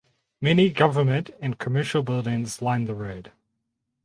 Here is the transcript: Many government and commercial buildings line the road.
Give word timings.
Many 0.41 0.71
government 0.71 1.29
and 1.41 1.59
commercial 1.59 2.01
buildings 2.01 2.59
line 2.59 2.85
the 2.85 2.95
road. 2.95 3.31